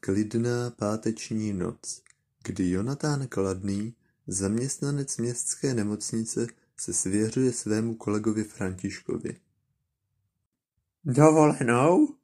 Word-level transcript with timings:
klidná 0.00 0.70
páteční 0.70 1.52
noc, 1.52 2.02
kdy 2.44 2.70
Jonatán 2.70 3.26
Kladný, 3.26 3.94
zaměstnanec 4.26 5.16
městské 5.16 5.74
nemocnice, 5.74 6.46
se 6.76 6.92
svěřuje 6.92 7.52
svému 7.52 7.94
kolegovi 7.94 8.44
Františkovi. 8.44 9.36
Dovolenou? 11.04 12.14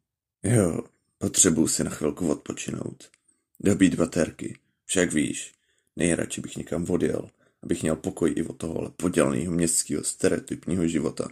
Jo, 0.42 0.80
potřebuji 1.18 1.68
si 1.68 1.84
na 1.84 1.90
chvilku 1.90 2.30
odpočinout. 2.30 3.10
Dobít 3.60 3.94
baterky, 3.94 4.58
však 4.84 5.12
víš, 5.12 5.54
nejradši 5.96 6.40
bych 6.40 6.56
někam 6.56 6.90
odjel, 6.90 7.30
abych 7.62 7.82
měl 7.82 7.96
pokoj 7.96 8.32
i 8.36 8.42
od 8.42 8.56
tohohle 8.56 8.90
podělného 8.90 9.52
městského 9.52 10.04
stereotypního 10.04 10.88
života. 10.88 11.28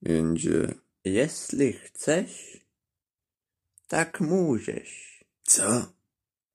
Jenže... 0.00 0.66
Jestli 1.04 1.72
chceš, 1.72 2.62
tak 3.88 4.20
můžeš. 4.20 5.11
Co? 5.52 5.92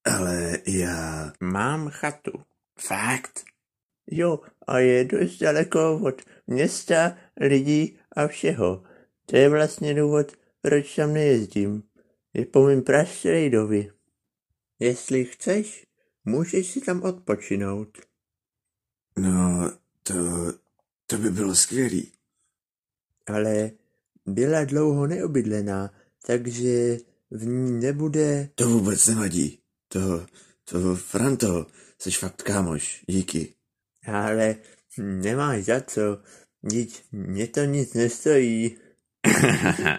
Ale 0.03 0.57
já... 0.67 1.33
Mám 1.41 1.89
chatu. 1.89 2.31
Fakt? 2.79 3.45
Jo, 4.11 4.39
a 4.67 4.79
je 4.79 5.05
dost 5.05 5.37
daleko 5.37 5.99
od 6.03 6.21
města, 6.47 7.17
lidí 7.39 7.99
a 8.11 8.27
všeho. 8.27 8.83
To 9.25 9.37
je 9.37 9.49
vlastně 9.49 9.93
důvod, 9.93 10.31
proč 10.61 10.95
tam 10.95 11.13
nejezdím. 11.13 11.83
Je 12.33 12.45
po 12.45 12.67
mým 12.67 12.83
prastrejdovi. 12.83 13.91
Jestli 14.79 15.25
chceš, 15.25 15.87
můžeš 16.25 16.71
si 16.71 16.81
tam 16.81 17.03
odpočinout. 17.03 17.97
No, 19.17 19.71
to... 20.03 20.13
to 21.05 21.17
by 21.17 21.29
bylo 21.29 21.55
skvělý. 21.55 22.11
Ale 23.27 23.71
byla 24.25 24.65
dlouho 24.65 25.07
neobydlená, 25.07 25.93
takže 26.25 26.97
v 27.31 27.45
ní 27.45 27.71
nebude... 27.71 28.49
To 28.55 28.69
vůbec 28.69 29.07
nevadí. 29.07 29.59
To, 29.87 30.25
to, 30.63 30.95
Franto, 30.95 31.65
jsi 31.97 32.11
fakt 32.11 32.41
kámoš, 32.41 33.03
díky. 33.07 33.53
Ale 34.05 34.55
nemáš 34.97 35.65
za 35.65 35.81
co, 35.81 36.21
nic, 36.63 37.03
mě 37.11 37.47
to 37.47 37.63
nic 37.63 37.93
nestojí. 37.93 38.77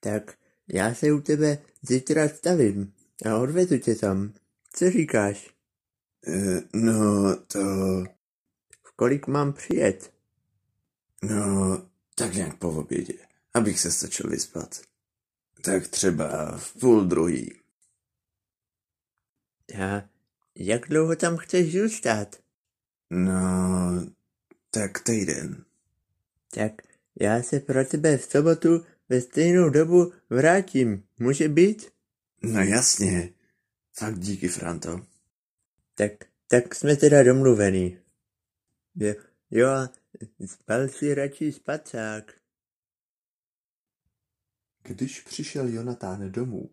tak 0.00 0.38
já 0.68 0.94
se 0.94 1.12
u 1.12 1.20
tebe 1.20 1.58
zítra 1.82 2.28
stavím 2.28 2.92
a 3.30 3.36
odvezu 3.36 3.78
tě 3.78 3.94
tam. 3.94 4.32
Co 4.72 4.90
říkáš? 4.90 5.54
E, 6.26 6.62
no, 6.74 7.36
to... 7.36 7.58
V 8.82 8.92
kolik 8.96 9.26
mám 9.26 9.52
přijet? 9.52 10.12
No, 11.22 11.82
tak 12.14 12.34
nějak 12.34 12.58
po 12.58 12.68
obědě, 12.70 13.14
abych 13.54 13.80
se 13.80 13.92
stačil 13.92 14.30
vyspat. 14.30 14.80
Tak 15.62 15.88
třeba 15.88 16.58
v 16.58 16.74
půl 16.74 17.04
druhý. 17.04 17.60
A 19.82 20.08
jak 20.54 20.88
dlouho 20.88 21.16
tam 21.16 21.36
chceš 21.36 21.72
zůstat? 21.72 22.36
No, 23.10 24.06
tak 24.70 25.00
týden. 25.00 25.64
Tak 26.50 26.72
já 27.20 27.42
se 27.42 27.60
pro 27.60 27.84
tebe 27.84 28.18
v 28.18 28.24
sobotu 28.24 28.86
ve 29.08 29.20
stejnou 29.20 29.70
dobu 29.70 30.12
vrátím. 30.30 31.04
Může 31.18 31.48
být? 31.48 31.92
No 32.42 32.60
jasně. 32.60 33.32
Fakt 33.92 34.18
díky, 34.18 34.48
Franto. 34.48 35.06
Tak, 35.94 36.12
tak 36.46 36.74
jsme 36.74 36.96
teda 36.96 37.22
domluvení. 37.22 37.98
Jo, 38.94 39.14
jo 39.50 39.68
a 39.68 39.92
spal 40.46 40.88
si 40.88 41.14
radši 41.14 41.52
spacák. 41.52 42.43
Když 44.86 45.20
přišel 45.20 45.68
Jonatán 45.68 46.32
domů, 46.32 46.70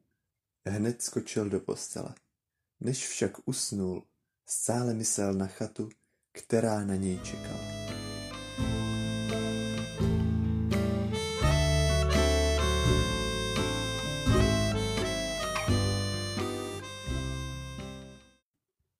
hned 0.67 1.01
skočil 1.01 1.49
do 1.49 1.59
postele. 1.59 2.15
Než 2.79 3.07
však 3.07 3.31
usnul, 3.45 4.03
stále 4.45 4.93
myslel 4.93 5.33
na 5.33 5.47
chatu, 5.47 5.89
která 6.31 6.85
na 6.85 6.95
něj 6.95 7.19
čekala. 7.19 7.59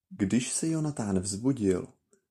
Když 0.09 0.51
se 0.51 0.67
Jonatán 0.67 1.19
vzbudil, 1.19 1.87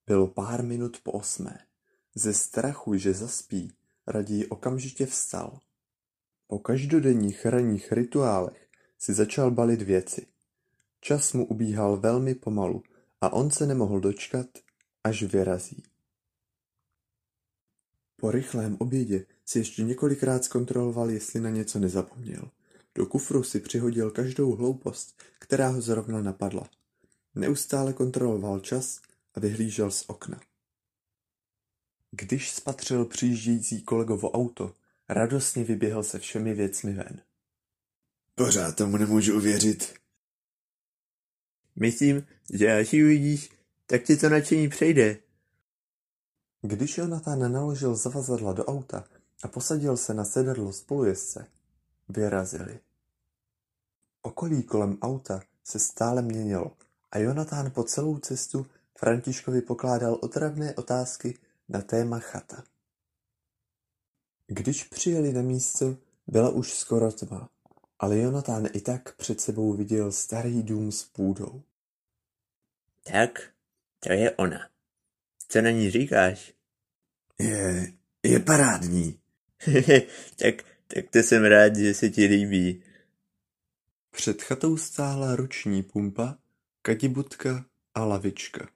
bylo 0.06 0.26
pár 0.26 0.64
minut 0.64 1.00
po 1.02 1.12
osmé. 1.12 1.66
Ze 2.14 2.34
strachu, 2.34 2.96
že 2.96 3.14
zaspí, 3.14 3.72
raději 4.06 4.46
okamžitě 4.46 5.06
vstal. 5.06 5.60
Po 6.50 6.58
každodenních 6.58 7.46
ranních 7.46 7.92
rituálech 7.92 8.68
si 8.98 9.14
začal 9.14 9.50
balit 9.50 9.82
věci. 9.82 10.26
Čas 11.00 11.32
mu 11.32 11.46
ubíhal 11.46 11.96
velmi 11.96 12.34
pomalu 12.34 12.82
a 13.20 13.32
on 13.32 13.50
se 13.50 13.66
nemohl 13.66 14.00
dočkat, 14.00 14.46
až 15.04 15.22
vyrazí. 15.22 15.82
Po 18.16 18.30
rychlém 18.30 18.76
obědě 18.80 19.26
si 19.46 19.58
ještě 19.58 19.82
několikrát 19.82 20.44
zkontroloval, 20.44 21.10
jestli 21.10 21.40
na 21.40 21.50
něco 21.50 21.78
nezapomněl. 21.78 22.50
Do 22.94 23.06
kufru 23.06 23.42
si 23.42 23.60
přihodil 23.60 24.10
každou 24.10 24.52
hloupost, 24.52 25.22
která 25.38 25.68
ho 25.68 25.80
zrovna 25.80 26.22
napadla. 26.22 26.68
Neustále 27.34 27.92
kontroloval 27.92 28.60
čas 28.60 29.00
a 29.34 29.40
vyhlížel 29.40 29.90
z 29.90 30.04
okna. 30.06 30.40
Když 32.10 32.52
spatřil 32.52 33.04
přijíždějící 33.04 33.82
kolegovo 33.82 34.30
auto, 34.30 34.74
radostně 35.10 35.64
vyběhl 35.64 36.02
se 36.02 36.18
všemi 36.18 36.54
věcmi 36.54 36.92
ven. 36.92 37.20
Pořád 38.34 38.76
tomu 38.76 38.96
nemůžu 38.96 39.36
uvěřit. 39.36 39.94
Myslím, 41.76 42.26
že 42.52 42.78
až 42.78 42.92
ji 42.92 43.04
uvidíš, 43.04 43.50
tak 43.86 44.02
ti 44.02 44.16
to 44.16 44.28
nadšení 44.28 44.68
přejde. 44.68 45.18
Když 46.62 46.98
Jonathan 46.98 47.52
naložil 47.52 47.94
zavazadla 47.94 48.52
do 48.52 48.64
auta 48.64 49.04
a 49.42 49.48
posadil 49.48 49.96
se 49.96 50.14
na 50.14 50.24
sedadlo 50.24 50.72
spolujezdce, 50.72 51.46
vyrazili. 52.08 52.80
Okolí 54.22 54.62
kolem 54.62 54.98
auta 55.02 55.42
se 55.64 55.78
stále 55.78 56.22
měnilo 56.22 56.76
a 57.10 57.18
Jonatán 57.18 57.70
po 57.70 57.84
celou 57.84 58.18
cestu 58.18 58.66
Františkovi 58.98 59.62
pokládal 59.62 60.18
otravné 60.20 60.74
otázky 60.74 61.38
na 61.68 61.80
téma 61.80 62.18
chata. 62.18 62.64
Když 64.52 64.84
přijeli 64.84 65.32
na 65.32 65.42
místo, 65.42 65.96
byla 66.26 66.50
už 66.50 66.72
skoro 66.72 67.12
tma, 67.12 67.48
ale 67.98 68.18
Jonatán 68.18 68.68
i 68.72 68.80
tak 68.80 69.16
před 69.16 69.40
sebou 69.40 69.72
viděl 69.72 70.12
starý 70.12 70.62
dům 70.62 70.92
s 70.92 71.04
půdou. 71.04 71.62
Tak, 73.04 73.50
to 74.00 74.12
je 74.12 74.30
ona. 74.30 74.68
Co 75.48 75.62
na 75.62 75.70
ní 75.70 75.90
říkáš? 75.90 76.52
Je, 77.38 77.92
je 78.22 78.40
parádní. 78.40 79.18
tak, 80.36 80.54
tak 80.86 81.10
to 81.10 81.18
jsem 81.18 81.44
rád, 81.44 81.76
že 81.76 81.94
se 81.94 82.10
ti 82.10 82.26
líbí. 82.26 82.82
Před 84.10 84.42
chatou 84.42 84.76
stála 84.76 85.36
ruční 85.36 85.82
pumpa, 85.82 86.38
kadibutka 86.82 87.64
a 87.94 88.04
lavička. 88.04 88.68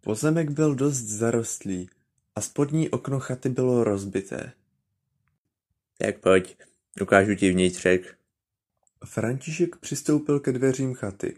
Pozemek 0.00 0.50
byl 0.50 0.74
dost 0.74 1.00
zarostlý 1.00 1.90
a 2.34 2.40
spodní 2.40 2.90
okno 2.90 3.20
chaty 3.20 3.48
bylo 3.48 3.84
rozbité. 3.84 4.52
Tak 5.98 6.18
pojď, 6.18 6.58
ukážu 7.02 7.34
ti 7.34 7.50
vnitřek. 7.50 8.18
František 9.04 9.76
přistoupil 9.76 10.40
ke 10.40 10.52
dveřím 10.52 10.94
chaty. 10.94 11.36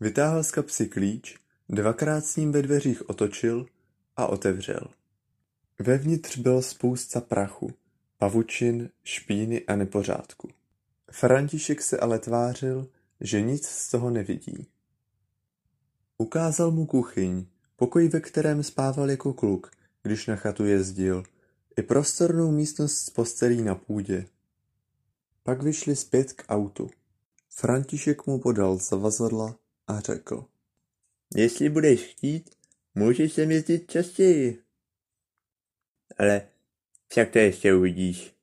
Vytáhl 0.00 0.44
z 0.44 0.50
kapsy 0.50 0.86
klíč, 0.86 1.38
dvakrát 1.68 2.26
s 2.26 2.36
ním 2.36 2.52
ve 2.52 2.62
dveřích 2.62 3.10
otočil 3.10 3.66
a 4.16 4.26
otevřel. 4.26 4.80
Vevnitř 5.78 6.38
byla 6.38 6.62
spousta 6.62 7.20
prachu, 7.20 7.72
pavučin, 8.18 8.90
špíny 9.04 9.66
a 9.66 9.76
nepořádku. 9.76 10.50
František 11.10 11.82
se 11.82 11.98
ale 11.98 12.18
tvářil, 12.18 12.88
že 13.20 13.40
nic 13.40 13.66
z 13.66 13.90
toho 13.90 14.10
nevidí. 14.10 14.66
Ukázal 16.18 16.70
mu 16.70 16.86
kuchyň, 16.86 17.46
pokoj, 17.76 18.08
ve 18.08 18.20
kterém 18.20 18.62
spával 18.62 19.10
jako 19.10 19.32
kluk, 19.32 19.70
když 20.02 20.26
na 20.26 20.36
chatu 20.36 20.64
jezdil, 20.64 21.24
i 21.76 21.82
prostornou 21.82 22.50
místnost 22.50 22.98
s 22.98 23.10
postelí 23.10 23.62
na 23.62 23.74
půdě. 23.74 24.26
Pak 25.42 25.62
vyšli 25.62 25.96
zpět 25.96 26.32
k 26.32 26.44
autu. 26.48 26.90
František 27.50 28.26
mu 28.26 28.38
podal 28.38 28.76
zavazadla 28.76 29.58
a 29.86 30.00
řekl. 30.00 30.44
Jestli 31.34 31.68
budeš 31.68 32.00
chtít, 32.00 32.50
můžeš 32.94 33.32
sem 33.32 33.50
jezdit 33.50 33.90
častěji. 33.90 34.62
Ale 36.18 36.48
však 37.08 37.30
to 37.30 37.38
ještě 37.38 37.74
uvidíš. 37.74 38.34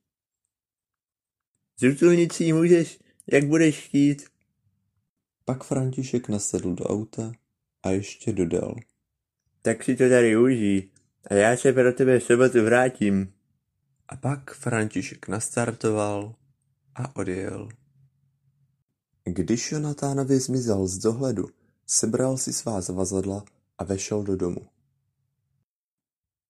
Zrutulnit 1.78 2.32
si 2.32 2.52
můžeš, 2.52 2.98
jak 3.32 3.46
budeš 3.46 3.86
chtít. 3.86 4.28
Pak 5.44 5.64
František 5.64 6.28
nasedl 6.28 6.74
do 6.74 6.84
auta 6.84 7.32
a 7.82 7.90
ještě 7.90 8.32
dodal. 8.32 8.76
Tak 9.62 9.84
si 9.84 9.96
to 9.96 10.08
tady 10.08 10.36
užij 10.36 10.90
a 11.26 11.34
já 11.34 11.56
se 11.56 11.72
pro 11.72 11.92
tebe 11.92 12.18
v 12.18 12.24
sobotu 12.24 12.64
vrátím. 12.64 13.34
A 14.08 14.16
pak 14.16 14.54
František 14.54 15.28
nastartoval 15.28 16.34
a 16.94 17.16
odjel. 17.16 17.68
Když 19.24 19.72
Jonatánovi 19.72 20.38
zmizel 20.38 20.86
z 20.86 20.98
dohledu, 20.98 21.48
sebral 21.86 22.38
si 22.38 22.52
svá 22.52 22.80
zavazadla 22.80 23.44
a 23.78 23.84
vešel 23.84 24.22
do 24.22 24.36
domu. 24.36 24.68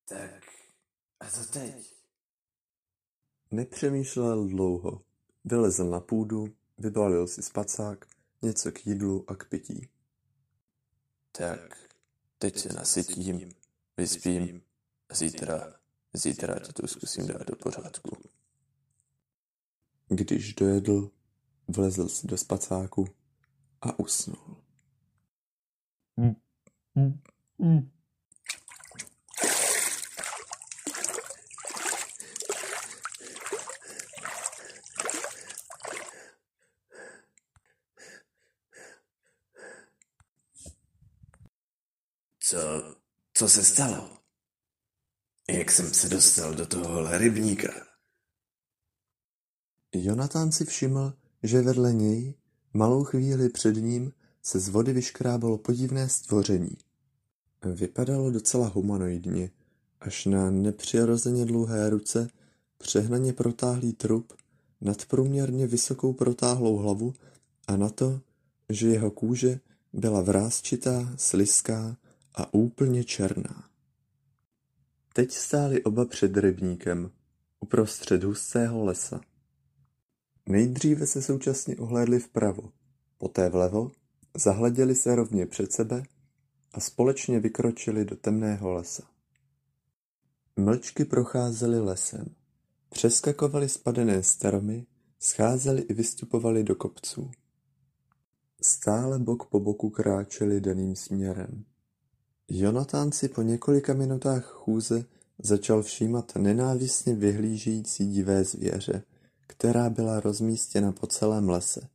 Tak, 0.09 0.45
a 1.21 1.31
co 1.31 1.45
teď? 1.53 1.95
Nepřemýšlel 3.51 4.49
dlouho. 4.49 5.03
Vylezl 5.45 5.91
na 5.91 6.01
půdu, 6.01 6.55
vybalil 6.79 7.27
si 7.27 7.43
spacák, 7.43 8.07
něco 8.43 8.73
k 8.73 8.87
jídlu 8.87 9.25
a 9.29 9.37
k 9.37 9.49
pití. 9.49 9.89
Tak, 11.33 11.77
teď 12.39 12.59
se 12.59 12.73
nasytím, 12.73 13.53
vyspím 14.01 14.63
zítra, 15.13 15.75
zítra 16.13 16.61
to 16.61 16.73
tu 16.73 16.87
zkusím 16.87 17.27
dát 17.27 17.47
do 17.47 17.57
pořádku. 17.57 18.17
Když 20.09 20.55
dojedl, 20.55 21.11
vlezl 21.69 22.09
si 22.09 22.27
do 22.27 22.37
spacáku 22.37 23.09
a 23.81 23.99
usnul. 23.99 24.63
Co, 42.41 43.00
co 43.41 43.49
se 43.49 43.65
stalo? 43.65 44.11
Jak 45.51 45.71
jsem 45.71 45.95
se 45.95 46.09
dostal 46.09 46.55
do 46.55 46.67
tohohle 46.67 47.19
rybníka? 47.19 47.73
Jonatán 49.95 50.53
si 50.53 50.65
všiml, 50.65 51.13
že 51.43 51.63
vedle 51.63 51.93
něj, 51.93 52.35
malou 52.73 53.05
chvíli 53.05 53.49
před 53.49 53.77
ním, 53.77 54.13
se 54.43 54.61
z 54.61 54.69
vody 54.69 54.93
vyškrábalo 54.93 55.59
podivné 55.59 56.09
stvoření. 56.09 56.77
Vypadalo 57.65 58.31
docela 58.31 58.69
humanoidně, 58.69 59.51
až 60.01 60.27
na 60.27 60.51
nepřirozeně 60.51 61.45
dlouhé 61.45 61.91
ruce, 61.91 62.29
přehnaně 62.79 63.33
protáhlý 63.33 63.93
trup, 63.93 64.33
nadprůměrně 64.81 65.67
vysokou 65.67 66.13
protáhlou 66.13 66.77
hlavu 66.77 67.15
a 67.67 67.77
na 67.77 67.89
to, 67.89 68.21
že 68.69 68.89
jeho 68.89 69.11
kůže 69.11 69.61
byla 69.93 70.23
vrázčitá, 70.23 71.13
sliská 71.17 71.97
a 72.35 72.55
úplně 72.55 73.05
černá. 73.05 73.71
Teď 75.13 75.33
stáli 75.33 75.85
oba 75.85 76.05
před 76.05 76.37
rybníkem, 76.37 77.11
uprostřed 77.61 78.25
hustého 78.25 78.85
lesa. 78.85 79.21
Nejdříve 80.47 81.07
se 81.07 81.23
současně 81.23 81.77
ohlédli 81.77 82.19
vpravo, 82.19 82.73
poté 83.19 83.49
vlevo, 83.49 83.91
zahleděli 84.37 84.95
se 84.95 85.15
rovně 85.15 85.47
před 85.47 85.73
sebe 85.73 86.03
a 86.73 86.81
společně 86.81 87.41
vykročili 87.41 88.05
do 88.05 88.17
temného 88.17 88.73
lesa. 88.73 89.03
Mlčky 90.57 91.05
procházeli 91.05 91.81
lesem, 91.81 92.27
přeskakovali 92.89 93.69
spadené 93.69 94.23
stromy, 94.23 94.87
scházeli 95.19 95.83
i 95.83 95.95
vystupovali 95.95 96.65
do 96.65 96.75
kopců. 96.75 97.31
Stále 98.63 99.19
bok 99.19 99.47
po 99.47 99.61
boku 99.61 99.91
kráčeli 99.91 100.61
daným 100.61 100.97
směrem. 100.97 101.65
Jonatán 102.53 103.13
si 103.13 103.29
po 103.29 103.43
několika 103.43 103.95
minutách 103.95 104.45
chůze 104.45 105.05
začal 105.39 105.83
všímat 105.83 106.37
nenávistně 106.37 107.15
vyhlížející 107.15 108.13
divé 108.13 108.45
zvěře, 108.45 109.03
která 109.47 109.91
byla 109.91 110.21
rozmístěna 110.21 110.93
po 110.93 111.07
celém 111.07 111.49
lese, 111.49 111.89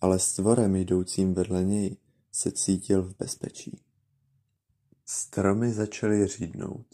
ale 0.00 0.18
s 0.18 0.32
tvorem 0.32 0.76
jdoucím 0.76 1.34
vedle 1.34 1.64
něj 1.64 1.96
se 2.32 2.50
cítil 2.52 3.02
v 3.02 3.14
bezpečí. 3.18 3.80
Stromy 5.06 5.72
začaly 5.72 6.26
řídnout. 6.26 6.86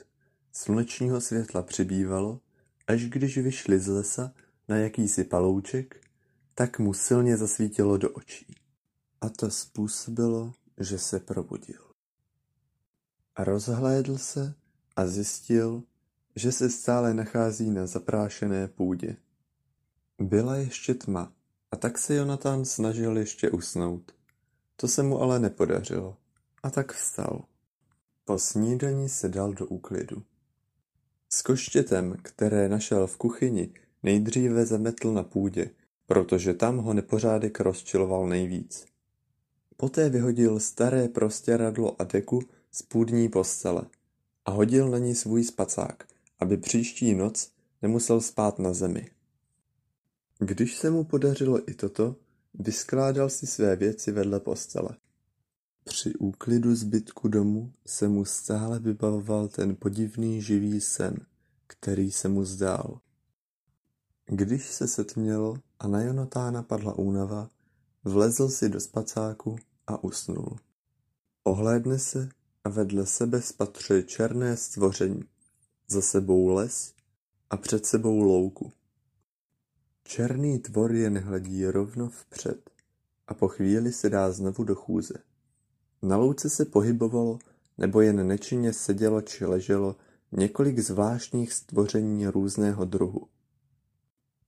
Slunečního 0.53 1.21
světla 1.21 1.63
přibývalo, 1.63 2.41
až 2.87 3.05
když 3.05 3.39
vyšli 3.39 3.81
z 3.81 3.89
lesa 3.89 4.33
na 4.69 4.77
jakýsi 4.77 5.25
palouček, 5.25 6.01
tak 6.55 6.79
mu 6.79 6.95
silně 6.95 7.37
zasvítilo 7.37 7.97
do 7.97 8.11
očí. 8.11 8.55
A 9.21 9.29
to 9.29 9.51
způsobilo, 9.51 10.53
že 10.79 10.99
se 10.99 11.21
probudil. 11.21 11.84
Rozhlédl 13.39 14.19
se 14.19 14.55
a 14.97 15.07
zjistil, 15.07 15.83
že 16.37 16.53
se 16.53 16.71
stále 16.71 17.15
nachází 17.15 17.71
na 17.71 17.87
zaprášené 17.87 18.69
půdě. 18.69 19.17
Byla 20.19 20.57
ještě 20.57 20.95
tma 20.95 21.33
a 21.71 21.77
tak 21.77 21.99
se 21.99 22.15
Jonatán 22.15 22.65
snažil 22.65 23.19
ještě 23.19 23.51
usnout. 23.51 24.13
To 24.77 24.89
se 24.89 25.03
mu 25.03 25.21
ale 25.21 25.39
nepodařilo 25.39 26.17
a 26.63 26.71
tak 26.71 26.93
vstal. 26.93 27.45
Po 28.25 28.39
snídani 28.39 29.09
se 29.09 29.29
dal 29.29 29.53
do 29.53 29.67
úklidu. 29.67 30.23
S 31.29 31.43
koštětem, 31.43 32.17
které 32.23 32.69
našel 32.69 33.07
v 33.07 33.17
kuchyni, 33.17 33.75
nejdříve 34.03 34.67
zametl 34.67 35.13
na 35.13 35.23
půdě, 35.23 35.71
protože 36.07 36.55
tam 36.55 36.79
ho 36.79 36.95
nepořádek 36.95 37.61
rozčiloval 37.61 38.27
nejvíc. 38.27 38.87
Poté 39.77 40.09
vyhodil 40.09 40.61
staré 40.61 41.09
prostěradlo 41.09 42.01
a 42.01 42.05
deku 42.05 42.43
z 42.75 42.83
půdní 42.83 43.29
postele 43.29 43.83
a 44.45 44.51
hodil 44.51 44.89
na 44.89 44.99
ní 44.99 45.15
svůj 45.15 45.45
spacák, 45.45 46.09
aby 46.39 46.57
příští 46.57 47.15
noc 47.15 47.51
nemusel 47.83 48.21
spát 48.21 48.59
na 48.59 48.73
zemi. 48.73 49.11
Když 50.39 50.77
se 50.77 50.91
mu 50.91 51.05
podařilo 51.05 51.71
i 51.71 51.75
toto, 51.75 52.17
vyskládal 52.55 53.31
si 53.31 53.47
své 53.47 53.77
věci 53.77 54.13
vedle 54.13 54.41
postele. 54.41 54.91
Při 55.85 56.15
úklidu 56.15 56.75
zbytku 56.75 57.29
domu 57.29 57.73
se 57.87 58.09
mu 58.09 58.25
stále 58.25 58.79
vybavoval 58.79 59.49
ten 59.49 59.77
podivný 59.77 60.43
živý 60.43 60.81
sen, 60.81 61.27
který 61.67 62.13
se 62.13 62.29
mu 62.29 62.45
zdál. 62.45 63.01
Když 64.27 64.67
se 64.67 64.89
setmělo 64.89 65.57
a 65.79 65.89
na 65.89 66.03
Jonatána 66.03 66.63
padla 66.63 66.99
únava, 66.99 67.51
vlezl 68.05 68.49
si 68.49 68.69
do 68.69 68.81
spacáku 68.81 69.57
a 69.87 70.05
usnul. 70.05 70.57
Ohlédne 71.45 71.99
se 71.99 72.29
a 72.65 72.69
vedle 72.69 73.07
sebe 73.07 73.43
spatřuje 73.43 74.03
černé 74.03 74.57
stvoření, 74.57 75.23
za 75.89 76.03
sebou 76.03 76.49
les 76.49 76.95
a 77.51 77.57
před 77.57 77.87
sebou 77.87 78.23
louku. 78.23 78.73
Černý 80.05 80.59
tvor 80.59 80.93
jen 80.93 81.19
hledí 81.19 81.67
rovno 81.67 82.09
vpřed 82.09 82.71
a 83.27 83.35
po 83.35 83.49
chvíli 83.49 83.93
se 83.93 84.11
dá 84.11 84.33
znovu 84.33 84.65
do 84.65 84.75
chůze. 84.75 85.15
Na 86.03 86.17
louce 86.17 86.51
se 86.51 86.65
pohybovalo 86.65 87.39
nebo 87.79 88.01
jen 88.01 88.27
nečinně 88.27 88.73
sedělo 88.73 89.21
či 89.21 89.45
leželo 89.45 89.97
několik 90.33 90.79
zvláštních 90.79 91.53
stvoření 91.53 92.27
různého 92.27 92.85
druhu. 92.85 93.29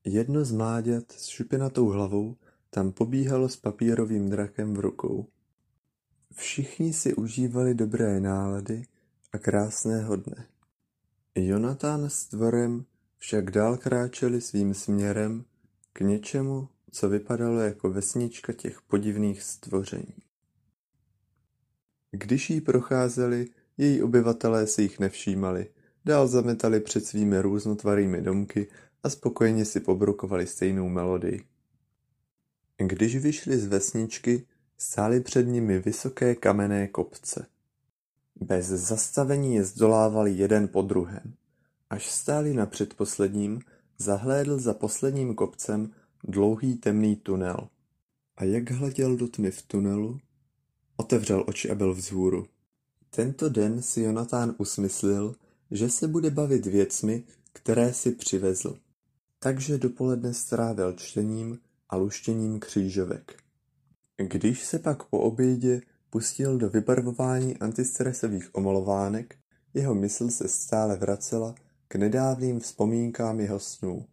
Jedno 0.05 0.45
z 0.45 0.53
mláďat 0.53 1.13
s 1.13 1.27
šupinatou 1.27 1.87
hlavou 1.87 2.37
tam 2.71 2.93
pobíhalo 2.93 3.49
s 3.49 3.57
papírovým 3.57 4.31
drakem 4.31 4.75
v 4.75 4.81
rukou. 4.81 5.27
Všichni 6.35 6.93
si 6.93 7.15
užívali 7.15 7.75
dobré 7.75 8.21
nálady 8.21 8.87
a 9.33 9.39
krásného 9.39 10.17
dne. 10.17 10.47
Jonatán 11.35 12.11
s 12.11 12.27
Tvorem 12.27 12.85
však 13.19 13.51
dál 13.51 13.77
kráčeli 13.77 14.41
svým 14.41 14.75
směrem 14.75 15.45
k 15.93 16.01
něčemu, 16.01 16.69
co 16.91 17.09
vypadalo 17.09 17.61
jako 17.61 17.91
vesnička 17.91 18.53
těch 18.53 18.83
podivných 18.83 19.43
stvoření. 19.43 20.15
Když 22.11 22.51
jí 22.51 22.61
procházeli, 22.61 23.49
její 23.77 24.03
obyvatelé 24.03 24.67
si 24.67 24.83
jich 24.83 24.99
nevšímali, 24.99 25.71
dál 26.05 26.29
zametali 26.29 26.81
před 26.81 27.07
svými 27.07 27.41
různotvarými 27.41 28.23
domky 28.23 28.69
a 29.03 29.11
spokojeně 29.11 29.65
si 29.65 29.81
pobrukovali 29.81 30.47
stejnou 30.47 30.89
melodii. 30.89 31.45
Když 32.79 33.17
vyšli 33.17 33.59
z 33.59 33.67
vesničky, 33.67 34.47
stály 34.79 35.21
před 35.21 35.43
nimi 35.43 35.79
vysoké 35.79 36.35
kamenné 36.35 36.89
kopce. 36.89 37.47
Bez 38.41 38.67
zastavení 38.67 39.55
je 39.55 39.65
zdolávali 39.65 40.33
jeden 40.33 40.69
po 40.69 40.83
druhém. 40.83 41.35
Až 41.91 42.11
stáli 42.11 42.55
na 42.55 42.67
předposledním, 42.67 43.61
zahlédl 43.99 44.59
za 44.59 44.75
posledním 44.75 45.35
kopcem 45.35 45.91
dlouhý 46.25 46.77
temný 46.77 47.17
tunel. 47.17 47.69
A 48.37 48.45
jak 48.45 48.71
hleděl 48.71 49.17
do 49.17 49.29
tmy 49.29 49.51
v 49.51 49.63
tunelu, 49.63 50.19
otevřel 50.97 51.45
oči 51.47 51.71
a 51.71 51.75
byl 51.75 51.95
vzhůru. 51.95 52.47
Tento 53.11 53.49
den 53.49 53.83
si 53.83 54.01
Jonatán 54.01 54.55
usmyslil, 54.59 55.35
že 55.71 55.89
se 55.91 56.09
bude 56.09 56.31
bavit 56.31 56.67
věcmi, 56.67 57.25
které 57.53 57.95
si 57.95 58.13
přivezl. 58.13 58.79
Takže 59.39 59.79
dopoledne 59.79 60.35
strávil 60.35 60.93
čtením 60.93 61.59
a 61.89 61.97
luštěním 61.97 62.61
křížovek. 62.61 63.46
Když 64.23 64.65
se 64.65 64.79
pak 64.79 65.03
po 65.03 65.19
obědě 65.21 65.81
pustil 66.11 66.59
do 66.59 66.71
vybarvování 66.71 67.59
antistresových 67.59 68.55
omalovánek, 68.55 69.39
jeho 69.75 69.95
mysl 69.95 70.29
se 70.29 70.49
stále 70.49 70.97
vracela 70.97 71.55
k 71.89 71.97
nedávným 71.97 72.61
vzpomínkám 72.61 73.41
jeho 73.41 73.61
snů. 73.61 74.07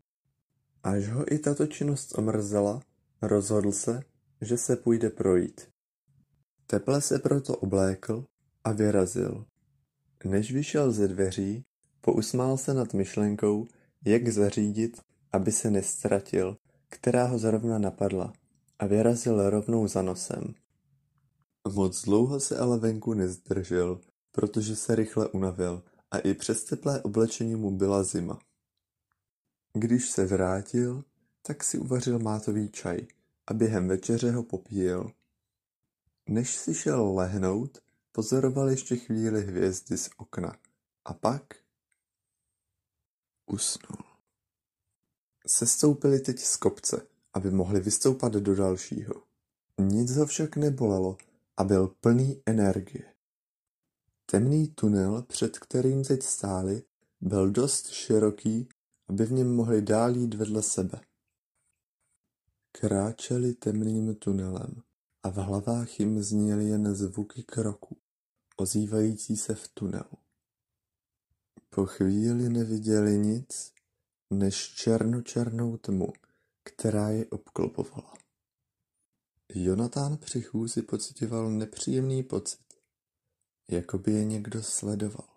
Až 0.83 1.07
ho 1.07 1.33
i 1.33 1.39
tato 1.39 1.67
činnost 1.67 2.17
omrzela, 2.17 2.81
rozhodl 3.21 3.71
se, 3.71 4.03
že 4.41 4.57
se 4.57 4.75
půjde 4.75 5.09
projít. 5.09 5.67
Teple 6.67 7.01
se 7.01 7.19
proto 7.19 7.57
oblékl 7.57 8.25
a 8.63 8.71
vyrazil. 8.71 9.45
Než 10.25 10.51
vyšel 10.51 10.91
ze 10.91 11.07
dveří, 11.07 11.65
pousmál 12.01 12.57
se 12.57 12.73
nad 12.73 12.93
myšlenkou, 12.93 13.67
jak 14.05 14.27
zařídit, 14.27 15.01
aby 15.31 15.51
se 15.51 15.71
nestratil, 15.71 16.57
která 16.89 17.25
ho 17.25 17.37
zrovna 17.37 17.77
napadla, 17.77 18.33
a 18.83 18.87
vyrazil 18.87 19.49
rovnou 19.49 19.87
za 19.87 20.01
nosem. 20.01 20.55
Moc 21.73 22.01
dlouho 22.01 22.39
se 22.39 22.57
ale 22.57 22.79
venku 22.79 23.13
nezdržel, 23.13 24.01
protože 24.31 24.75
se 24.75 24.95
rychle 24.95 25.29
unavil 25.29 25.83
a 26.11 26.17
i 26.17 26.33
přes 26.33 26.63
teplé 26.63 27.01
oblečení 27.01 27.55
mu 27.55 27.71
byla 27.71 28.03
zima. 28.03 28.39
Když 29.73 30.09
se 30.09 30.25
vrátil, 30.25 31.03
tak 31.41 31.63
si 31.63 31.77
uvařil 31.77 32.19
mátový 32.19 32.69
čaj 32.69 33.07
a 33.47 33.53
během 33.53 33.87
večeře 33.87 34.31
ho 34.31 34.43
popíjel. 34.43 35.11
Než 36.29 36.55
si 36.55 36.73
šel 36.73 37.13
lehnout, 37.13 37.77
pozoroval 38.11 38.69
ještě 38.69 38.95
chvíli 38.95 39.41
hvězdy 39.41 39.97
z 39.97 40.09
okna 40.17 40.55
a 41.05 41.13
pak 41.13 41.55
usnul. 43.45 44.03
Sestoupili 45.47 46.19
teď 46.19 46.39
z 46.39 46.57
kopce, 46.57 47.12
aby 47.33 47.51
mohli 47.51 47.79
vystoupat 47.79 48.33
do 48.33 48.55
dalšího. 48.55 49.23
Nic 49.77 50.15
ho 50.15 50.25
však 50.25 50.55
nebolelo 50.55 51.17
a 51.57 51.63
byl 51.63 51.87
plný 51.87 52.41
energie. 52.45 53.13
Temný 54.25 54.67
tunel, 54.67 55.21
před 55.21 55.59
kterým 55.59 56.03
teď 56.03 56.23
stáli, 56.23 56.83
byl 57.21 57.51
dost 57.51 57.87
široký, 57.87 58.69
aby 59.07 59.25
v 59.25 59.31
něm 59.31 59.55
mohli 59.55 59.81
dál 59.81 60.15
jít 60.15 60.33
vedle 60.33 60.63
sebe. 60.63 61.01
Kráčeli 62.71 63.53
temným 63.53 64.15
tunelem 64.15 64.81
a 65.23 65.29
v 65.29 65.35
hlavách 65.35 65.99
jim 65.99 66.23
zněly 66.23 66.65
jen 66.65 66.95
zvuky 66.95 67.43
kroků, 67.43 67.97
ozývající 68.57 69.37
se 69.37 69.55
v 69.55 69.67
tunelu. 69.67 70.17
Po 71.69 71.85
chvíli 71.85 72.49
neviděli 72.49 73.17
nic, 73.17 73.73
než 74.29 74.73
černočernou 74.73 75.77
tmu, 75.77 76.13
která 76.63 77.09
je 77.09 77.25
obklopovala. 77.25 78.13
Jonatán 79.55 80.17
při 80.17 80.41
chůzi 80.41 80.81
pocitoval 80.81 81.51
nepříjemný 81.51 82.23
pocit, 82.23 82.59
jako 83.71 83.97
by 83.97 84.11
je 84.11 84.25
někdo 84.25 84.63
sledoval. 84.63 85.27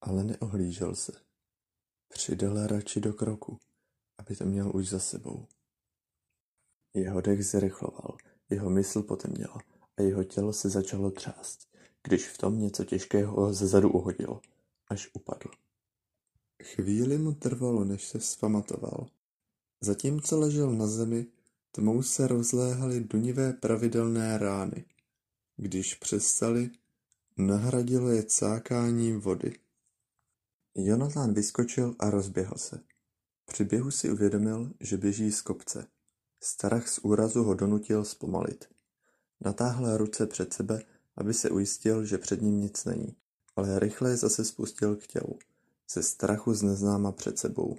Ale 0.00 0.24
neohlížel 0.24 0.94
se. 0.94 1.12
Přidal 2.08 2.66
radši 2.66 3.00
do 3.00 3.12
kroku, 3.12 3.58
aby 4.18 4.36
to 4.36 4.44
měl 4.44 4.76
už 4.76 4.88
za 4.88 4.98
sebou. 4.98 5.46
Jeho 6.94 7.20
dech 7.20 7.46
zrychloval, 7.46 8.16
jeho 8.50 8.70
mysl 8.70 9.02
potemněla 9.02 9.62
a 9.96 10.02
jeho 10.02 10.24
tělo 10.24 10.52
se 10.52 10.68
začalo 10.68 11.10
třást, 11.10 11.68
když 12.02 12.28
v 12.28 12.38
tom 12.38 12.60
něco 12.60 12.84
těžkého 12.84 13.40
ho 13.40 13.52
zezadu 13.54 13.92
uhodilo, 13.92 14.40
až 14.86 15.10
upadl. 15.14 15.50
Chvíli 16.62 17.18
mu 17.18 17.34
trvalo, 17.34 17.84
než 17.84 18.04
se 18.04 18.18
vzpamatoval. 18.18 19.06
Zatímco 19.80 20.38
ležel 20.38 20.72
na 20.72 20.86
zemi, 20.86 21.26
tmou 21.72 22.02
se 22.02 22.26
rozléhaly 22.26 23.00
dunivé 23.00 23.52
pravidelné 23.52 24.38
rány. 24.38 24.84
Když 25.56 25.94
přestali, 25.94 26.70
nahradilo 27.36 28.10
je 28.10 28.22
cákáním 28.22 29.20
vody. 29.20 29.58
Jonathan 30.74 31.34
vyskočil 31.34 31.94
a 31.98 32.10
rozběhl 32.10 32.54
se. 32.56 32.80
Při 33.46 33.64
běhu 33.64 33.90
si 33.90 34.10
uvědomil, 34.10 34.72
že 34.80 34.96
běží 34.96 35.32
z 35.32 35.42
kopce. 35.42 35.86
Strach 36.40 36.88
z 36.88 36.98
úrazu 36.98 37.42
ho 37.42 37.54
donutil 37.54 38.04
zpomalit. 38.04 38.64
Natáhl 39.40 39.96
ruce 39.96 40.26
před 40.26 40.52
sebe, 40.52 40.82
aby 41.16 41.34
se 41.34 41.50
ujistil, 41.50 42.04
že 42.04 42.18
před 42.18 42.42
ním 42.42 42.60
nic 42.60 42.84
není, 42.84 43.16
ale 43.56 43.78
rychle 43.78 44.10
je 44.10 44.16
zase 44.16 44.44
spustil 44.44 44.96
k 44.96 45.06
tělu, 45.06 45.38
ze 45.90 46.02
strachu 46.02 46.54
z 46.54 46.62
neznáma 46.62 47.12
před 47.12 47.38
sebou. 47.38 47.76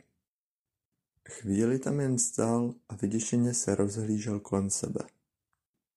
Chvíli 1.30 1.80
tam 1.80 2.00
jen 2.00 2.18
stál 2.18 2.76
a 2.90 2.96
vyděšeně 2.96 3.54
se 3.54 3.76
rozhlížel 3.76 4.40
kolem 4.40 4.70
sebe. 4.70 5.00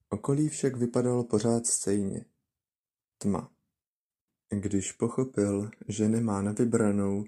Okolí 0.08 0.48
však 0.48 0.76
vypadalo 0.76 1.24
pořád 1.24 1.66
stejně. 1.66 2.24
Tma. 3.18 3.50
Když 4.50 4.92
pochopil, 4.92 5.70
že 5.88 6.08
nemá 6.08 6.42
na 6.42 6.52
vybranou, 6.52 7.24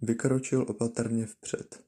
vykročil 0.00 0.66
opatrně 0.68 1.26
vpřed. 1.26 1.84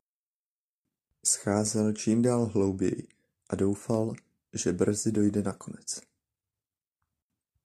Scházel 1.26 1.92
čím 1.92 2.22
dál 2.22 2.46
hlouběji 2.46 3.08
a 3.48 3.56
doufal, 3.56 4.14
že 4.52 4.72
brzy 4.72 5.12
dojde 5.12 5.42
na 5.42 5.52
konec. 5.52 6.00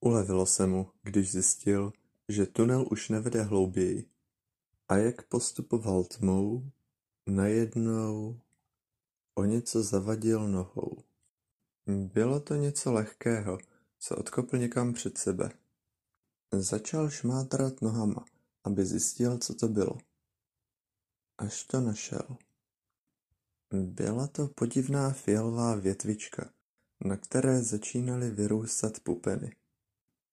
Ulevilo 0.00 0.46
se 0.46 0.66
mu, 0.66 0.90
když 1.02 1.32
zjistil, 1.32 1.92
že 2.28 2.46
tunel 2.46 2.88
už 2.90 3.08
nevede 3.08 3.42
hlouběji. 3.42 4.08
A 4.88 4.96
jak 4.96 5.22
postupoval 5.22 6.04
tmou, 6.04 6.70
najednou 7.26 8.40
o 9.34 9.44
něco 9.44 9.82
zavadil 9.82 10.48
nohou. 10.48 10.96
Bylo 11.86 12.40
to 12.40 12.54
něco 12.54 12.92
lehkého, 12.92 13.58
co 13.98 14.16
odkopl 14.16 14.58
někam 14.58 14.92
před 14.92 15.18
sebe. 15.18 15.50
Začal 16.52 17.10
šmátrat 17.10 17.82
nohama, 17.82 18.24
aby 18.64 18.86
zjistil, 18.86 19.38
co 19.38 19.54
to 19.54 19.68
bylo. 19.68 19.98
Až 21.38 21.64
to 21.64 21.80
našel. 21.80 22.36
Byla 23.74 24.26
to 24.26 24.48
podivná 24.48 25.10
fialová 25.10 25.74
větvička, 25.74 26.52
na 27.04 27.16
které 27.16 27.62
začínaly 27.62 28.30
vyrůstat 28.30 29.00
pupeny. 29.00 29.56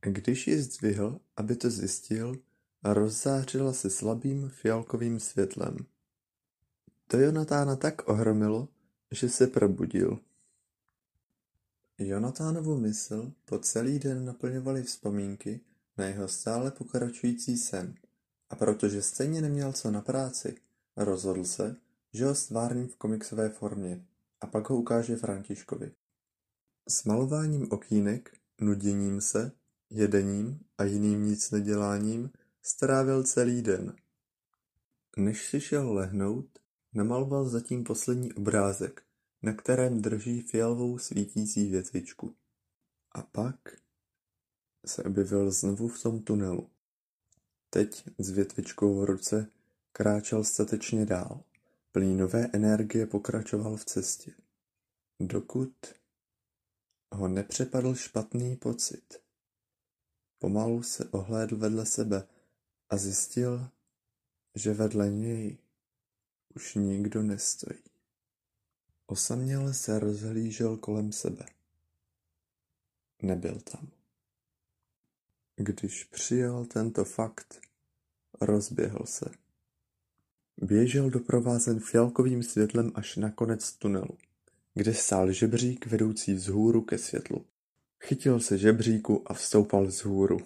Když 0.01 0.47
ji 0.47 0.61
zdvihl, 0.61 1.19
aby 1.35 1.55
to 1.55 1.69
zjistil, 1.69 2.35
rozzářila 2.83 3.73
se 3.73 3.89
slabým 3.89 4.49
fialkovým 4.49 5.19
světlem. 5.19 5.77
To 7.11 7.17
Jonatána 7.17 7.75
tak 7.75 8.09
ohromilo, 8.09 8.67
že 9.11 9.29
se 9.29 9.47
probudil. 9.47 10.19
Jonatánovu 11.97 12.77
mysl 12.77 13.31
po 13.45 13.59
celý 13.59 13.99
den 13.99 14.25
naplňovaly 14.25 14.83
vzpomínky 14.83 15.59
na 15.97 16.05
jeho 16.05 16.27
stále 16.27 16.71
pokračující 16.71 17.57
sen 17.57 17.95
a 18.49 18.55
protože 18.55 19.01
stejně 19.01 19.41
neměl 19.41 19.73
co 19.73 19.91
na 19.91 20.01
práci, 20.01 20.55
rozhodl 20.97 21.45
se, 21.45 21.75
že 22.13 22.25
ho 22.25 22.35
stvární 22.35 22.87
v 22.87 22.95
komiksové 22.95 23.49
formě 23.49 24.05
a 24.41 24.47
pak 24.47 24.69
ho 24.69 24.77
ukáže 24.77 25.15
Františkovi. 25.15 25.91
S 26.87 27.03
malováním 27.03 27.71
okýnek, 27.71 28.37
nuděním 28.61 29.21
se, 29.21 29.51
jedením 29.89 30.59
a 30.77 30.83
jiným 30.83 31.25
nic 31.25 31.51
neděláním 31.51 32.31
strávil 32.61 33.23
celý 33.23 33.61
den. 33.61 33.95
Než 35.17 35.47
si 35.47 35.61
šel 35.61 35.93
lehnout, 35.93 36.58
namaloval 36.93 37.49
zatím 37.49 37.83
poslední 37.83 38.33
obrázek, 38.33 39.03
na 39.41 39.53
kterém 39.53 40.01
drží 40.01 40.41
fialovou 40.41 40.97
svítící 40.97 41.69
větvičku. 41.69 42.35
A 43.11 43.21
pak 43.21 43.55
se 44.85 45.03
objevil 45.03 45.51
znovu 45.51 45.87
v 45.87 46.01
tom 46.01 46.23
tunelu. 46.23 46.69
Teď 47.69 48.03
s 48.17 48.29
větvičkou 48.29 48.99
v 48.99 49.03
ruce 49.03 49.51
kráčel 49.91 50.43
statečně 50.43 51.05
dál. 51.05 51.43
Plný 51.91 52.15
nové 52.15 52.49
energie 52.53 53.05
pokračoval 53.05 53.77
v 53.77 53.85
cestě. 53.85 54.33
Dokud 55.19 55.73
ho 57.11 57.27
nepřepadl 57.27 57.95
špatný 57.95 58.55
pocit. 58.55 59.21
Pomalu 60.39 60.83
se 60.83 61.05
ohlédl 61.09 61.57
vedle 61.57 61.85
sebe 61.85 62.27
a 62.89 62.97
zjistil, 62.97 63.69
že 64.55 64.73
vedle 64.73 65.09
něj 65.09 65.57
už 66.55 66.75
nikdo 66.75 67.23
nestojí. 67.23 67.79
Osaměle 69.05 69.73
se 69.73 69.99
rozhlížel 69.99 70.77
kolem 70.77 71.11
sebe. 71.11 71.45
Nebyl 73.21 73.59
tam. 73.59 73.91
Když 75.55 76.03
přijal 76.03 76.65
tento 76.65 77.05
fakt, 77.05 77.61
rozběhl 78.41 79.05
se. 79.05 79.25
Běžel 80.57 81.09
doprovázen 81.09 81.79
fialkovým 81.79 82.43
světlem 82.43 82.91
až 82.95 83.15
na 83.15 83.31
konec 83.31 83.73
tunelu, 83.73 84.17
kde 84.73 84.93
stál 84.93 85.31
žebřík 85.31 85.85
vedoucí 85.85 86.33
vzhůru 86.33 86.81
ke 86.81 86.97
světlu. 86.97 87.45
Chytil 88.03 88.39
se 88.39 88.57
žebříku 88.57 89.31
a 89.31 89.33
vstoupal 89.33 89.85
vzhůru. 89.85 90.39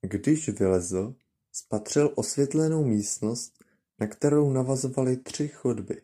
Když 0.00 0.48
vylezl, 0.48 1.14
spatřil 1.52 2.12
osvětlenou 2.14 2.84
místnost, 2.84 3.64
na 4.00 4.06
kterou 4.06 4.52
navazovaly 4.52 5.16
tři 5.16 5.48
chodby. 5.48 6.02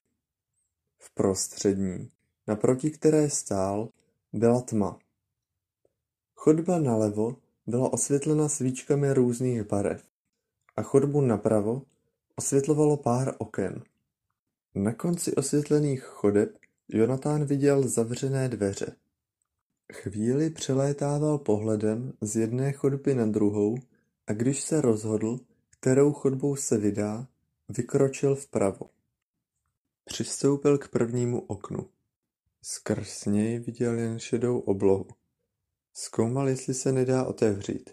V 0.99 1.15
prostřední, 1.15 2.11
naproti 2.47 2.91
které 2.91 3.31
stál, 3.31 3.89
byla 4.33 4.61
tma. 4.61 4.99
Chodba 6.35 6.79
nalevo 6.79 7.37
byla 7.67 7.93
osvětlena 7.93 8.49
svíčkami 8.49 9.13
různých 9.13 9.63
barev 9.63 10.05
a 10.77 10.83
chodbu 10.83 11.21
napravo 11.21 11.83
osvětlovalo 12.37 12.97
pár 12.97 13.35
oken. 13.39 13.83
Na 14.75 14.95
konci 14.95 15.35
osvětlených 15.35 16.03
chodeb 16.03 16.59
Jonatán 16.89 17.45
viděl 17.45 17.89
zavřené 17.89 18.49
dveře. 18.49 18.97
Chvíli 19.93 20.51
přelétával 20.51 21.39
pohledem 21.39 22.13
z 22.21 22.37
jedné 22.37 22.73
chodby 22.73 23.15
na 23.15 23.27
druhou 23.27 23.77
a 24.27 24.33
když 24.33 24.61
se 24.61 24.81
rozhodl, 24.81 25.39
kterou 25.71 26.13
chodbou 26.13 26.57
se 26.57 26.79
vydá, 26.79 27.27
vykročil 27.69 28.35
vpravo. 28.35 28.91
Přistoupil 30.05 30.79
k 30.79 30.89
prvnímu 30.89 31.41
oknu. 31.41 31.91
Skrz 32.63 33.25
něj 33.25 33.59
viděl 33.59 33.99
jen 33.99 34.19
šedou 34.19 34.59
oblohu. 34.59 35.09
Zkoumal, 35.93 36.49
jestli 36.49 36.75
se 36.75 36.93
nedá 36.93 37.25
otevřít, 37.25 37.91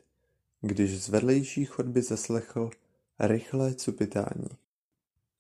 když 0.62 1.04
z 1.04 1.10
vedlejší 1.10 1.66
chodby 1.66 2.02
zaslechl 2.02 2.70
rychlé 3.20 3.76
cupitání. 3.76 4.50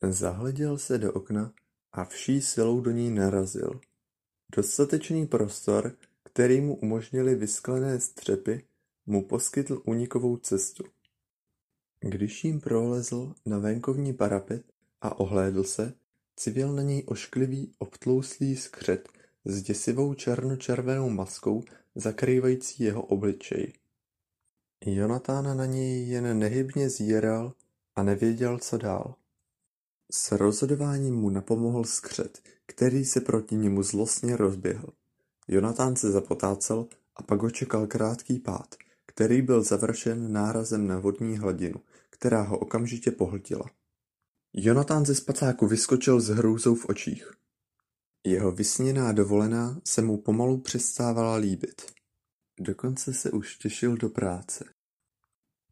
Zahleděl 0.10 0.78
se 0.78 0.98
do 0.98 1.14
okna 1.14 1.54
a 1.92 2.06
vší 2.06 2.42
silou 2.42 2.82
do 2.82 2.92
ní 2.92 3.12
narazil. 3.12 3.82
Dostatečný 4.56 5.28
prostor, 5.28 5.96
který 6.24 6.62
mu 6.62 6.76
umožnili 6.76 7.36
vysklené 7.36 8.00
střepy, 8.00 8.66
mu 9.06 9.28
poskytl 9.28 9.82
únikovou 9.86 10.38
cestu. 10.38 10.84
Když 12.03 12.43
jim 12.43 12.60
prolezl 12.60 13.34
na 13.46 13.58
venkovní 13.58 14.13
parapet 14.13 14.63
a 15.01 15.20
ohlédl 15.20 15.63
se, 15.63 15.93
civil 16.36 16.74
na 16.74 16.84
něj 16.84 17.03
ošklivý 17.08 17.72
obtlouslý 17.77 18.55
skřet 18.55 19.10
s 19.46 19.62
děsivou 19.62 20.13
černočervenou 20.13 21.10
maskou 21.10 21.63
zakrývající 21.96 22.84
jeho 22.84 23.01
obličej. 23.01 23.74
Jonatán 24.86 25.58
na 25.58 25.65
něj 25.65 26.08
jen 26.08 26.39
nehybně 26.39 26.89
zíral 26.89 27.53
a 27.96 28.03
nevěděl, 28.03 28.60
co 28.60 28.77
dál. 28.77 29.15
S 30.12 30.31
rozhodováním 30.31 31.15
mu 31.15 31.29
napomohl 31.29 31.84
skřet, 31.84 32.41
který 32.65 33.05
se 33.05 33.22
proti 33.22 33.55
němu 33.55 33.84
zlostně 33.84 34.38
rozběhl. 34.38 34.88
Jonatán 35.48 35.96
se 35.96 36.12
zapotácel 36.12 36.88
a 37.15 37.24
pak 37.24 37.41
ho 37.41 37.51
čekal 37.51 37.88
krátký 37.88 38.39
pád, 38.39 38.75
který 39.13 39.41
byl 39.41 39.63
završen 39.63 40.34
nárazem 40.34 40.88
na 40.88 41.00
vodní 41.00 41.38
hladinu, 41.38 41.75
která 42.10 42.41
ho 42.41 42.60
okamžitě 42.60 43.12
pohltila. 43.12 43.65
Jonatán 44.53 45.06
ze 45.06 45.15
spacáku 45.15 45.68
vyskočil 45.68 46.22
s 46.22 46.27
hrůzou 46.27 46.75
v 46.75 46.86
očích. 46.89 47.32
Jeho 48.24 48.51
vysněná 48.51 49.12
dovolená 49.12 49.82
se 49.86 50.01
mu 50.01 50.18
pomalu 50.18 50.58
přestávala 50.58 51.36
líbit. 51.36 51.82
Dokonce 52.60 53.13
se 53.13 53.32
už 53.32 53.58
těšil 53.58 53.98
do 53.98 54.10
práce. 54.10 54.65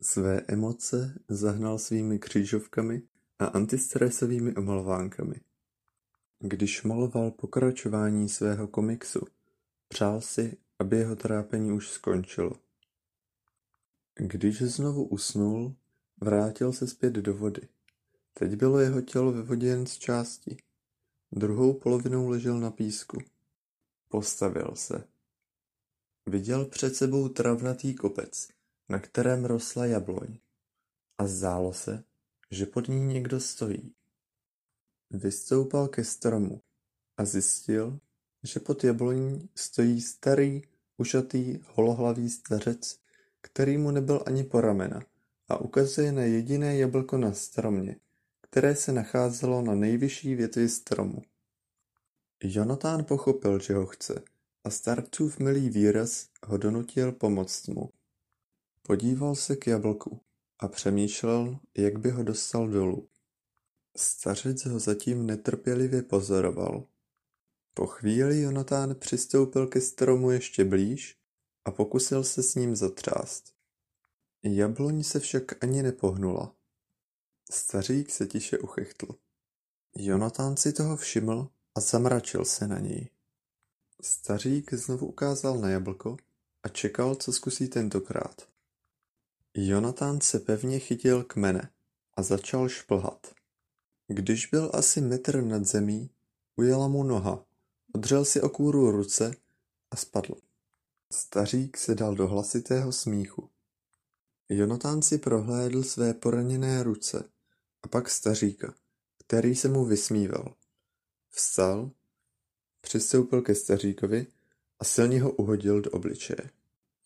Své 0.01 0.41
emoce 0.47 1.19
zahnal 1.27 1.79
svými 1.79 2.19
křížovkami 2.19 3.01
a 3.39 3.45
antistresovými 3.45 4.55
omalovánkami. 4.55 5.35
Když 6.39 6.83
maloval 6.83 7.31
pokračování 7.31 8.29
svého 8.29 8.67
komiksu, 8.67 9.19
přál 9.87 10.21
si, 10.21 10.57
aby 10.79 10.97
jeho 10.97 11.15
trápení 11.15 11.71
už 11.71 11.89
skončilo. 11.89 12.68
Když 14.21 14.61
znovu 14.61 15.03
usnul, 15.03 15.75
vrátil 16.21 16.73
se 16.73 16.87
zpět 16.87 17.13
do 17.13 17.33
vody. 17.33 17.67
Teď 18.33 18.55
bylo 18.55 18.79
jeho 18.79 19.01
tělo 19.01 19.31
ve 19.31 19.41
vodě 19.41 19.67
jen 19.67 19.85
z 19.85 19.97
části. 19.97 20.57
Druhou 21.31 21.73
polovinou 21.73 22.29
ležel 22.29 22.59
na 22.59 22.71
písku. 22.71 23.17
Postavil 24.07 24.71
se. 24.75 25.03
Viděl 26.25 26.65
před 26.65 26.95
sebou 26.95 27.29
travnatý 27.29 27.95
kopec, 27.95 28.47
na 28.89 28.99
kterém 28.99 29.45
rostla 29.45 29.85
jabloň. 29.85 30.37
A 31.17 31.27
zdálo 31.27 31.73
se, 31.73 32.03
že 32.51 32.65
pod 32.65 32.87
ní 32.87 33.05
někdo 33.05 33.39
stojí. 33.39 33.95
Vystoupal 35.09 35.87
ke 35.87 36.03
stromu 36.03 36.61
a 37.17 37.25
zjistil, 37.25 37.99
že 38.43 38.59
pod 38.59 38.83
jabloní 38.83 39.49
stojí 39.55 40.01
starý, 40.01 40.61
ušatý, 40.97 41.59
holohlavý 41.73 42.29
stařec, 42.29 42.98
který 43.41 43.77
mu 43.77 43.91
nebyl 43.91 44.23
ani 44.25 44.43
po 44.43 44.61
ramena 44.61 45.01
a 45.47 45.57
ukazuje 45.61 46.11
na 46.11 46.21
jediné 46.21 46.77
jablko 46.77 47.17
na 47.17 47.33
stromě, 47.33 47.95
které 48.41 48.75
se 48.75 48.91
nacházelo 48.91 49.61
na 49.61 49.75
nejvyšší 49.75 50.35
větvi 50.35 50.69
stromu. 50.69 51.21
Jonatán 52.43 53.03
pochopil, 53.03 53.59
že 53.59 53.75
ho 53.75 53.85
chce 53.85 54.21
a 54.63 54.69
starcův 54.69 55.39
milý 55.39 55.69
výraz 55.69 56.27
ho 56.45 56.57
donutil 56.57 57.11
pomoct 57.11 57.67
mu. 57.67 57.89
Podíval 58.81 59.35
se 59.35 59.55
k 59.55 59.67
jablku 59.67 60.19
a 60.59 60.67
přemýšlel, 60.67 61.59
jak 61.77 61.99
by 61.99 62.09
ho 62.09 62.23
dostal 62.23 62.67
dolů. 62.67 63.07
Stařec 63.97 64.65
ho 64.65 64.79
zatím 64.79 65.25
netrpělivě 65.25 66.01
pozoroval. 66.01 66.83
Po 67.73 67.87
chvíli 67.87 68.41
Jonatán 68.41 68.95
přistoupil 68.95 69.67
ke 69.67 69.81
stromu 69.81 70.31
ještě 70.31 70.65
blíž 70.65 71.18
a 71.69 71.71
pokusil 71.71 72.23
se 72.23 72.43
s 72.43 72.55
ním 72.55 72.75
zatřást. 72.75 73.53
Jabloň 74.43 75.03
se 75.03 75.19
však 75.19 75.63
ani 75.63 75.83
nepohnula. 75.83 76.55
Stařík 77.51 78.11
se 78.11 78.27
tiše 78.27 78.57
uchechtl. 78.57 79.07
Jonatán 79.95 80.57
si 80.57 80.73
toho 80.73 80.97
všiml 80.97 81.49
a 81.75 81.79
zamračil 81.79 82.45
se 82.45 82.67
na 82.67 82.79
něj. 82.79 83.09
Stařík 84.01 84.73
znovu 84.73 85.07
ukázal 85.07 85.57
na 85.57 85.69
jablko 85.69 86.17
a 86.63 86.67
čekal, 86.67 87.15
co 87.15 87.33
zkusí 87.33 87.67
tentokrát. 87.67 88.47
Jonatán 89.53 90.21
se 90.21 90.39
pevně 90.39 90.79
chytil 90.79 91.23
kmene 91.23 91.69
a 92.13 92.23
začal 92.23 92.69
šplhat. 92.69 93.33
Když 94.07 94.45
byl 94.45 94.71
asi 94.73 95.01
metr 95.01 95.41
nad 95.41 95.65
zemí, 95.65 96.09
ujela 96.55 96.87
mu 96.87 97.03
noha, 97.03 97.45
odřel 97.93 98.25
si 98.25 98.41
o 98.41 98.49
kůru 98.49 98.91
ruce 98.91 99.35
a 99.91 99.95
spadl. 99.95 100.48
Stařík 101.13 101.77
se 101.77 101.95
dal 101.95 102.15
do 102.15 102.27
hlasitého 102.27 102.91
smíchu. 102.91 103.49
Jonatán 104.49 105.01
si 105.01 105.17
prohlédl 105.17 105.83
své 105.83 106.13
poraněné 106.13 106.83
ruce 106.83 107.29
a 107.83 107.87
pak 107.87 108.09
staříka, 108.09 108.75
který 109.17 109.55
se 109.55 109.69
mu 109.69 109.85
vysmíval. 109.85 110.55
Vstal, 111.29 111.91
přistoupil 112.81 113.41
ke 113.41 113.55
staříkovi 113.55 114.27
a 114.79 114.83
silně 114.83 115.21
ho 115.21 115.31
uhodil 115.31 115.81
do 115.81 115.91
obličeje. 115.91 116.49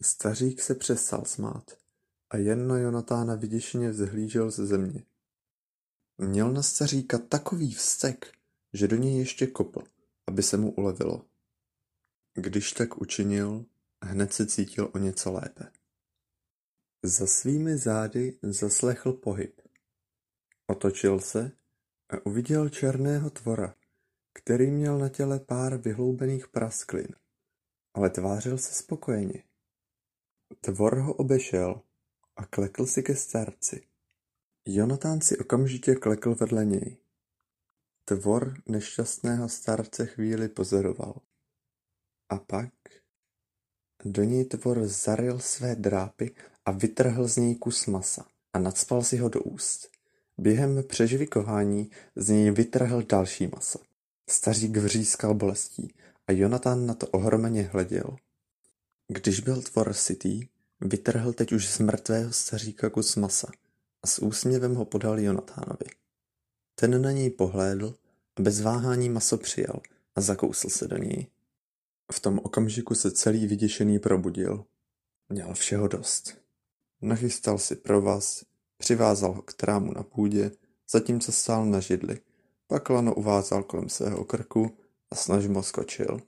Stařík 0.01 0.61
se 0.61 0.75
přestal 0.75 1.25
smát 1.25 1.77
a 2.29 2.37
jen 2.37 2.67
na 2.67 2.77
Jonatána 2.77 3.35
vyděšeně 3.35 3.89
vzhlížel 3.89 4.51
ze 4.51 4.65
země. 4.65 5.03
Měl 6.17 6.51
na 6.51 6.63
staříka 6.63 7.17
takový 7.17 7.73
vztek, 7.73 8.33
že 8.73 8.87
do 8.87 8.95
něj 8.95 9.17
ještě 9.17 9.47
kopl, 9.47 9.83
aby 10.27 10.43
se 10.43 10.57
mu 10.57 10.71
ulevilo. 10.71 11.25
Když 12.33 12.71
tak 12.71 13.01
učinil, 13.01 13.65
hned 14.03 14.33
se 14.33 14.47
cítil 14.47 14.91
o 14.93 14.97
něco 14.97 15.31
lépe. 15.31 15.71
Za 17.03 17.27
svými 17.27 17.77
zády 17.77 18.39
zaslechl 18.41 19.13
pohyb. 19.13 19.61
Otočil 20.67 21.19
se 21.19 21.51
a 22.09 22.25
uviděl 22.25 22.69
černého 22.69 23.29
tvora, 23.29 23.75
který 24.33 24.71
měl 24.71 24.99
na 24.99 25.09
těle 25.09 25.39
pár 25.39 25.77
vyhloubených 25.77 26.47
prasklin, 26.47 27.07
ale 27.93 28.09
tvářil 28.09 28.57
se 28.57 28.73
spokojeně. 28.73 29.43
Tvor 30.61 30.97
ho 30.97 31.13
obešel 31.13 31.81
a 32.35 32.45
klekl 32.45 32.85
si 32.85 33.03
ke 33.03 33.15
starci. 33.15 33.87
Jonatán 34.67 35.21
si 35.21 35.37
okamžitě 35.37 35.95
klekl 35.95 36.35
vedle 36.35 36.65
něj. 36.65 36.97
Tvor 38.05 38.53
nešťastného 38.67 39.49
starce 39.49 40.05
chvíli 40.05 40.49
pozoroval. 40.49 41.21
A 42.29 42.39
pak 42.39 42.73
do 44.05 44.23
něj 44.23 44.45
tvor 44.45 44.87
zaryl 44.87 45.39
své 45.39 45.75
drápy 45.75 46.35
a 46.65 46.71
vytrhl 46.71 47.27
z 47.27 47.37
něj 47.37 47.55
kus 47.55 47.85
masa 47.85 48.25
a 48.53 48.59
nadspal 48.59 49.03
si 49.03 49.17
ho 49.17 49.29
do 49.29 49.41
úst. 49.41 49.89
Během 50.37 50.83
přežvikování 50.83 51.91
z 52.15 52.29
něj 52.29 52.51
vytrhl 52.51 53.01
další 53.01 53.47
maso. 53.47 53.79
Stařík 54.29 54.77
vřískal 54.77 55.33
bolestí 55.33 55.93
a 56.27 56.31
Jonatán 56.31 56.85
na 56.85 56.93
to 56.93 57.07
ohromeně 57.07 57.63
hleděl. 57.63 58.17
Když 59.07 59.39
byl 59.39 59.61
tvor 59.61 59.93
sytý, 59.93 60.47
vytrhl 60.81 61.33
teď 61.33 61.51
už 61.51 61.69
z 61.69 61.79
mrtvého 61.79 62.33
staříka 62.33 62.89
kus 62.89 63.15
masa 63.15 63.47
a 64.03 64.07
s 64.07 64.19
úsměvem 64.19 64.75
ho 64.75 64.85
podal 64.85 65.19
Jonatánovi. 65.19 65.85
Ten 66.75 67.01
na 67.01 67.11
něj 67.11 67.29
pohlédl 67.29 67.95
a 68.35 68.41
bez 68.41 68.61
váhání 68.61 69.09
maso 69.09 69.37
přijal 69.37 69.81
a 70.15 70.21
zakousl 70.21 70.69
se 70.69 70.87
do 70.87 70.97
něj. 70.97 71.27
V 72.11 72.19
tom 72.19 72.39
okamžiku 72.43 72.95
se 72.95 73.11
celý 73.11 73.47
vyděšený 73.47 73.99
probudil. 73.99 74.65
Měl 75.29 75.53
všeho 75.53 75.87
dost. 75.87 76.37
Nachystal 77.01 77.57
si 77.57 77.75
provaz, 77.75 78.45
přivázal 78.77 79.33
ho 79.33 79.41
k 79.41 79.53
trámu 79.53 79.93
na 79.93 80.03
půdě, 80.03 80.51
zatímco 80.89 81.31
stál 81.31 81.65
na 81.65 81.79
židli. 81.79 82.19
Pak 82.67 82.89
lano 82.89 83.13
uvázal 83.15 83.63
kolem 83.63 83.89
svého 83.89 84.25
krku 84.25 84.77
a 85.11 85.15
snažmo 85.15 85.63
skočil. 85.63 86.21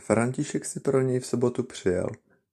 František 0.00 0.64
si 0.64 0.80
pro 0.80 1.00
něj 1.00 1.20
v 1.20 1.26
sobotu 1.26 1.62
přijel. 1.62 2.08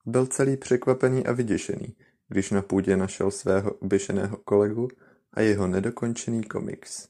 Byl 0.05 0.27
celý 0.27 0.57
překvapený 0.57 1.25
a 1.25 1.31
vyděšený, 1.31 1.95
když 2.27 2.51
na 2.51 2.61
půdě 2.61 2.97
našel 2.97 3.31
svého 3.31 3.73
oběšeného 3.73 4.37
kolegu 4.37 4.87
a 5.33 5.41
jeho 5.41 5.67
nedokončený 5.67 6.43
komiks. 6.43 7.07